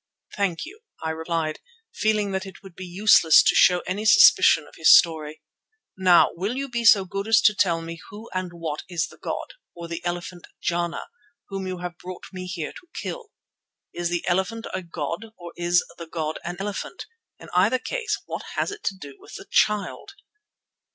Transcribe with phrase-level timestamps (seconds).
[0.35, 1.59] "Thank you," I replied,
[1.93, 5.43] feeling that it would be useless to show any suspicion of his story.
[5.95, 9.19] "Now will you be so good as to tell me who and what is the
[9.19, 11.05] god, or the elephant Jana,
[11.49, 13.29] whom you have brought me here to kill?
[13.93, 17.05] Is the elephant a god, or is the god an elephant?
[17.37, 20.13] In either case what has it to do with the Child?"